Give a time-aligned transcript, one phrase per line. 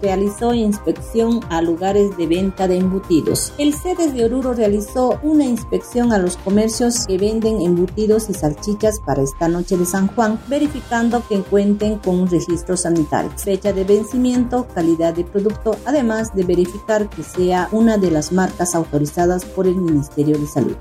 [0.00, 3.52] Realizó inspección a lugares de venta de embutidos.
[3.58, 9.00] El CEDES de Oruro realizó una inspección a los comercios que venden embutidos y salchichas
[9.00, 13.82] para esta noche de San Juan, verificando que cuenten con un registro sanitario, fecha de
[13.82, 19.66] vencimiento, calidad de producto, además de verificar que sea una de las marcas autorizadas por
[19.66, 20.76] el Ministerio de Salud.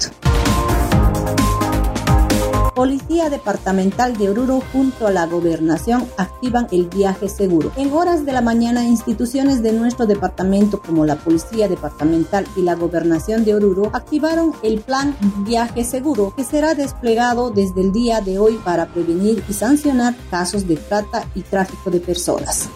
[2.75, 7.71] Policía Departamental de Oruro junto a la Gobernación activan el viaje seguro.
[7.75, 12.75] En horas de la mañana, instituciones de nuestro departamento como la Policía Departamental y la
[12.75, 18.39] Gobernación de Oruro activaron el plan Viaje Seguro que será desplegado desde el día de
[18.39, 22.69] hoy para prevenir y sancionar casos de trata y tráfico de personas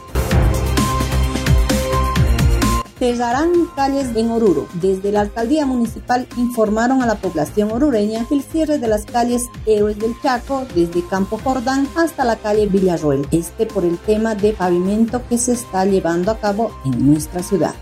[3.00, 4.68] cerrarán calles en Oruro.
[4.74, 10.00] Desde la alcaldía municipal informaron a la población orureña el cierre de las calles Héroes
[10.00, 15.22] del Chaco desde Campo Jordán hasta la calle Villarroel, este por el tema de pavimento
[15.28, 17.76] que se está llevando a cabo en nuestra ciudad.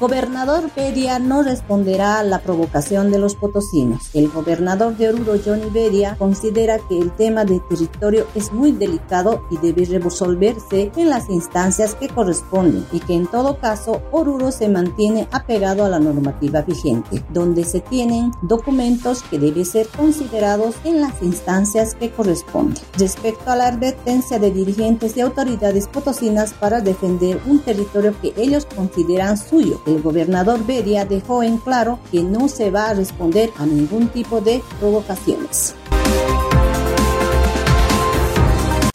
[0.00, 4.10] Gobernador Bedia no responderá a la provocación de los potosinos.
[4.14, 9.42] El gobernador de Oruro, Johnny Bedia, considera que el tema de territorio es muy delicado
[9.50, 14.68] y debe resolverse en las instancias que corresponden y que en todo caso Oruro se
[14.68, 21.00] mantiene apegado a la normativa vigente, donde se tienen documentos que deben ser considerados en
[21.00, 22.80] las instancias que corresponden.
[22.96, 28.64] Respecto a la advertencia de dirigentes y autoridades potosinas para defender un territorio que ellos
[28.64, 33.66] consideran suyo, el gobernador Beria dejó en claro que no se va a responder a
[33.66, 35.74] ningún tipo de provocaciones.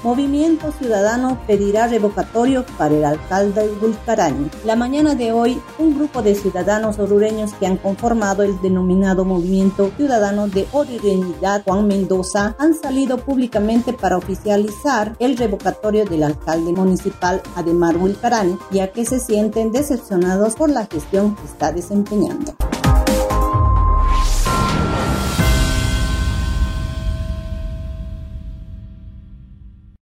[0.03, 4.49] Movimiento Ciudadano pedirá revocatorio para el alcalde Gulcaraño.
[4.65, 9.91] La mañana de hoy, un grupo de ciudadanos orureños que han conformado el denominado Movimiento
[9.95, 17.41] Ciudadano de Originidad Juan Mendoza han salido públicamente para oficializar el revocatorio del alcalde municipal
[17.55, 22.53] Ademar Gulcaraño, ya que se sienten decepcionados por la gestión que está desempeñando.